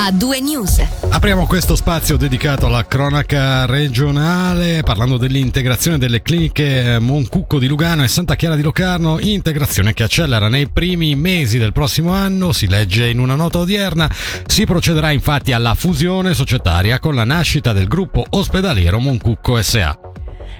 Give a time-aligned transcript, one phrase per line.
[0.00, 0.80] a due news.
[1.10, 8.08] Apriamo questo spazio dedicato alla cronaca regionale parlando dell'integrazione delle cliniche Moncucco di Lugano e
[8.08, 13.08] Santa Chiara di Locarno, integrazione che accelera nei primi mesi del prossimo anno, si legge
[13.08, 14.08] in una nota odierna,
[14.46, 20.07] si procederà infatti alla fusione societaria con la nascita del gruppo ospedaliero Moncucco SA.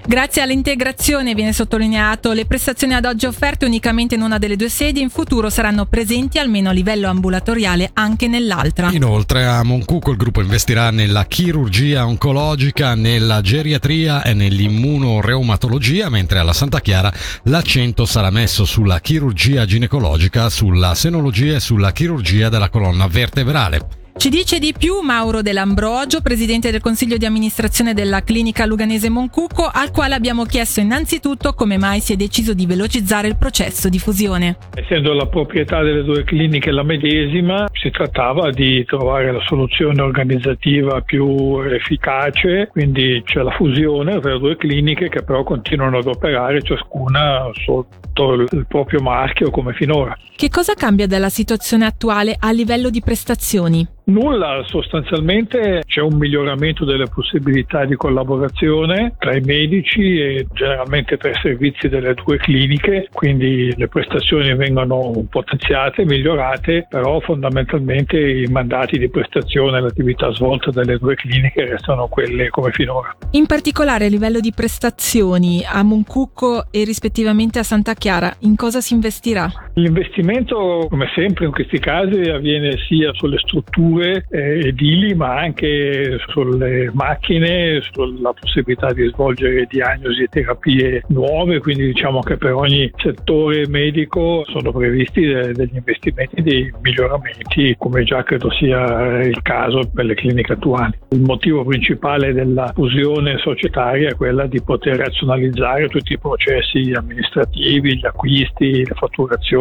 [0.05, 5.01] Grazie all'integrazione, viene sottolineato, le prestazioni ad oggi offerte unicamente in una delle due sedi
[5.01, 8.89] in futuro saranno presenti almeno a livello ambulatoriale anche nell'altra.
[8.91, 16.53] Inoltre a Moncuco il gruppo investirà nella chirurgia oncologica, nella geriatria e nell'immunoreumatologia, mentre alla
[16.53, 17.13] Santa Chiara
[17.43, 23.98] l'accento sarà messo sulla chirurgia ginecologica, sulla senologia e sulla chirurgia della colonna vertebrale.
[24.19, 29.63] Ci dice di più Mauro Dell'Ambrogio, presidente del consiglio di amministrazione della clinica luganese Moncucco,
[29.71, 33.97] al quale abbiamo chiesto innanzitutto come mai si è deciso di velocizzare il processo di
[33.97, 34.57] fusione.
[34.75, 40.99] Essendo la proprietà delle due cliniche la medesima, si trattava di trovare la soluzione organizzativa
[40.99, 46.61] più efficace, quindi c'è la fusione tra le due cliniche che però continuano ad operare
[46.61, 50.13] ciascuna sotto il proprio marchio come finora.
[50.35, 53.87] Che cosa cambia dalla situazione attuale a livello di prestazioni?
[54.09, 61.29] Nulla, sostanzialmente c'è un miglioramento delle possibilità di collaborazione tra i medici e generalmente tra
[61.29, 68.97] i servizi delle due cliniche, quindi le prestazioni vengono potenziate, migliorate, però fondamentalmente i mandati
[68.97, 73.15] di prestazione e l'attività svolta dalle due cliniche restano quelle come finora.
[73.31, 78.81] In particolare a livello di prestazioni a Moncucco e rispettivamente a Santa Chiara, in cosa
[78.81, 79.68] si investirà?
[79.79, 86.91] L'investimento, come sempre in questi casi, avviene sia sulle strutture eh, edili ma anche sulle
[86.93, 93.69] macchine, sulla possibilità di svolgere diagnosi e terapie nuove, quindi diciamo che per ogni settore
[93.69, 100.15] medico sono previsti degli investimenti, dei miglioramenti come già credo sia il caso per le
[100.15, 100.91] cliniche attuali.
[101.11, 107.97] Il motivo principale della fusione societaria è quella di poter razionalizzare tutti i processi amministrativi,
[107.97, 108.95] gli acquisti, la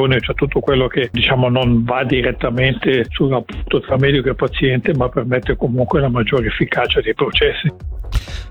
[0.08, 4.94] fatturazione, cioè tutto quello che diciamo non va direttamente sul rapporto tra medico e paziente,
[4.94, 7.70] ma permette comunque la maggiore efficacia dei processi.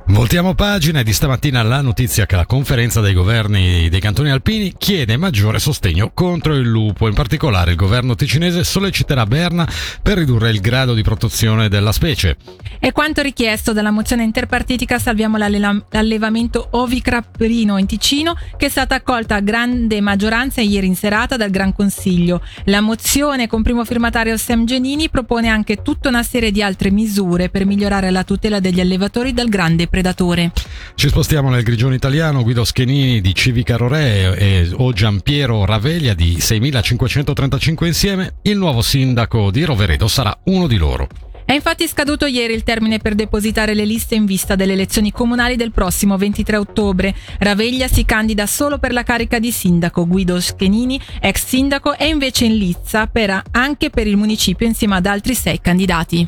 [0.09, 4.73] Voltiamo pagina e di stamattina la notizia che la conferenza dei governi dei cantoni alpini
[4.77, 7.09] chiede maggiore sostegno contro il lupo.
[7.09, 9.67] In particolare il governo ticinese solleciterà Berna
[10.01, 12.37] per ridurre il grado di protezione della specie.
[12.79, 19.35] È quanto richiesto dalla mozione interpartitica Salviamo l'allevamento ovicaprino in Ticino che è stata accolta
[19.35, 22.41] a grande maggioranza ieri in serata dal Gran Consiglio.
[22.65, 27.49] La mozione con primo firmatario Sam Genini propone anche tutta una serie di altre misure
[27.49, 30.51] per migliorare la tutela degli allevatori dal grande predatore.
[30.93, 36.39] Ci spostiamo nel grigione italiano, Guido Schenini di Civica Rore e, o Giampiero Raveglia di
[36.39, 41.07] 6535 insieme, il nuovo sindaco di Roveredo sarà uno di loro.
[41.45, 45.55] È infatti scaduto ieri il termine per depositare le liste in vista delle elezioni comunali
[45.55, 47.15] del prossimo 23 ottobre.
[47.39, 50.05] Raveglia si candida solo per la carica di sindaco.
[50.05, 55.05] Guido Schenini, ex sindaco, è invece in lizza per, anche per il municipio insieme ad
[55.05, 56.27] altri sei candidati.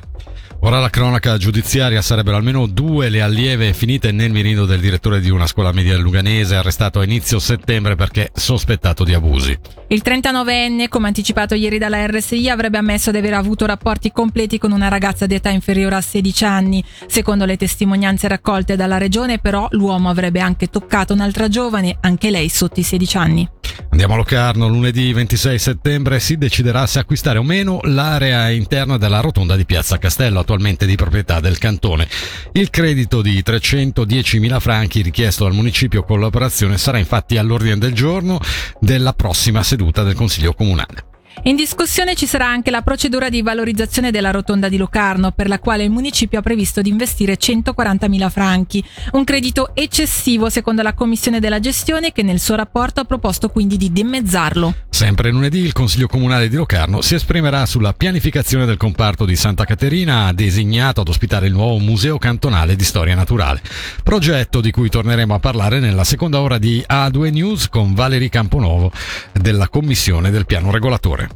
[0.61, 5.29] Ora la cronaca giudiziaria sarebbero almeno due le allieve finite nel mirino del direttore di
[5.29, 9.57] una scuola media luganese arrestato a inizio settembre perché sospettato di abusi.
[9.87, 14.73] Il 39enne, come anticipato ieri dalla RSI, avrebbe ammesso di aver avuto rapporti completi con
[14.73, 16.83] una ragazza di età inferiore a 16 anni.
[17.07, 22.49] Secondo le testimonianze raccolte dalla regione, però, l'uomo avrebbe anche toccato un'altra giovane, anche lei
[22.49, 23.49] sotto i 16 anni.
[23.89, 29.19] Andiamo a Locarno, lunedì 26 settembre si deciderà se acquistare o meno l'area interna della
[29.19, 32.07] rotonda di Piazza Castello, attualmente di proprietà del cantone.
[32.53, 38.39] Il credito di 310.000 franchi richiesto dal municipio con l'operazione sarà infatti all'ordine del giorno
[38.79, 41.08] della prossima seduta del Consiglio Comunale.
[41.43, 45.59] In discussione ci sarà anche la procedura di valorizzazione della rotonda di Locarno, per la
[45.59, 48.83] quale il municipio ha previsto di investire 140.000 franchi,
[49.13, 53.77] un credito eccessivo secondo la Commissione della gestione che nel suo rapporto ha proposto quindi
[53.77, 54.75] di dimezzarlo.
[54.89, 59.63] Sempre lunedì il Consiglio Comunale di Locarno si esprimerà sulla pianificazione del comparto di Santa
[59.63, 63.61] Caterina, designato ad ospitare il nuovo Museo Cantonale di Storia Naturale.
[64.03, 68.91] Progetto di cui torneremo a parlare nella seconda ora di A2 News con Valerie Camponovo
[69.31, 71.28] della Commissione del Piano Regolatore.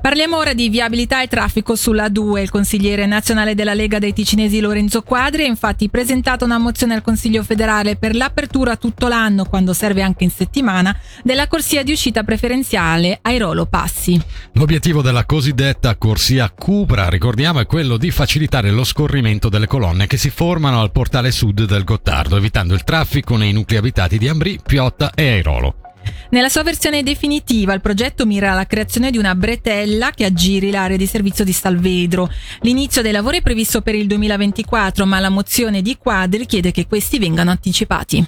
[0.00, 2.42] Parliamo ora di viabilità e traffico sulla 2.
[2.42, 7.02] Il consigliere nazionale della Lega dei Ticinesi Lorenzo Quadri ha infatti presentato una mozione al
[7.02, 12.22] Consiglio federale per l'apertura tutto l'anno, quando serve anche in settimana, della corsia di uscita
[12.22, 14.20] preferenziale Airolo Passi.
[14.52, 20.16] L'obiettivo della cosiddetta corsia Cupra, ricordiamo, è quello di facilitare lo scorrimento delle colonne che
[20.16, 24.58] si formano al portale sud del Gottardo, evitando il traffico nei nuclei abitati di Ambri,
[24.64, 25.85] Piotta e Airolo.
[26.30, 30.96] Nella sua versione definitiva il progetto mira alla creazione di una bretella che aggiri l'area
[30.96, 32.30] di servizio di Salvedro.
[32.60, 36.86] L'inizio dei lavori è previsto per il 2024 ma la mozione di Quadri chiede che
[36.86, 38.26] questi vengano anticipati.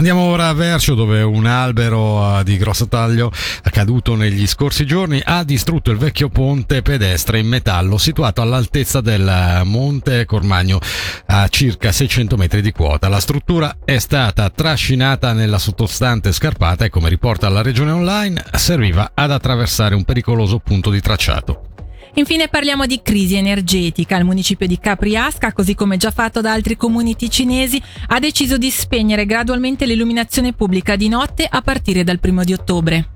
[0.00, 3.30] Andiamo ora a Vercio dove un albero eh, di grosso taglio
[3.70, 9.60] caduto negli scorsi giorni ha distrutto il vecchio ponte pedestre in metallo situato all'altezza del
[9.64, 10.78] Monte Cormagno
[11.26, 13.08] a circa 600 metri di quota.
[13.08, 19.10] La struttura è stata trascinata nella sottostante scarpata e come riporta la regione online serviva
[19.12, 21.69] ad attraversare un pericoloso punto di tracciato.
[22.14, 24.16] Infine parliamo di crisi energetica.
[24.16, 28.70] Il municipio di Capriasca, così come già fatto da altri comuni ticinesi, ha deciso di
[28.70, 33.08] spegnere gradualmente l'illuminazione pubblica di notte a partire dal primo di ottobre.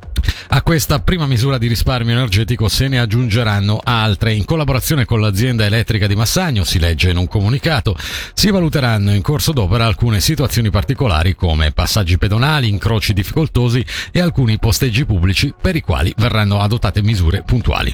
[0.49, 4.33] A questa prima misura di risparmio energetico se ne aggiungeranno altre.
[4.33, 7.97] In collaborazione con l'azienda elettrica di Massagno, si legge in un comunicato,
[8.33, 14.59] si valuteranno in corso d'opera alcune situazioni particolari come passaggi pedonali, incroci difficoltosi e alcuni
[14.59, 17.93] posteggi pubblici per i quali verranno adottate misure puntuali.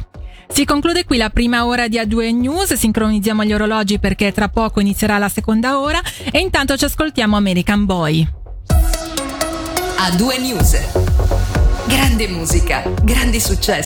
[0.53, 4.81] Si conclude qui la prima ora di A2 News, sincronizziamo gli orologi perché tra poco
[4.81, 6.01] inizierà la seconda ora
[6.31, 8.29] e intanto ci ascoltiamo American Boy.
[8.69, 10.77] A2 News.
[11.87, 13.79] Grande musica, grandi successi.